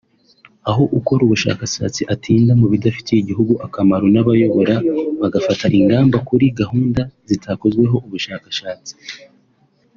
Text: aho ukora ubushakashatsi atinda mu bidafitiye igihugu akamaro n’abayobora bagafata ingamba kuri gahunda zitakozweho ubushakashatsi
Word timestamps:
aho 0.69 0.83
ukora 0.99 1.21
ubushakashatsi 1.23 2.01
atinda 2.13 2.51
mu 2.59 2.65
bidafitiye 2.71 3.19
igihugu 3.19 3.53
akamaro 3.65 4.05
n’abayobora 4.13 4.75
bagafata 5.19 5.65
ingamba 5.79 6.17
kuri 6.27 6.45
gahunda 6.59 7.01
zitakozweho 7.29 7.95
ubushakashatsi 8.07 8.91